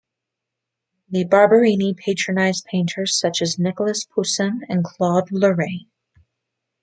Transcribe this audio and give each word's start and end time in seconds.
The 1.11 1.25
Barberini 1.25 1.93
patronised 1.93 2.65
painters 2.65 3.19
such 3.19 3.39
as 3.39 3.59
Nicolas 3.59 4.03
Poussin 4.03 4.61
and 4.67 4.83
Claude 4.83 5.29
Lorrain. 5.31 5.91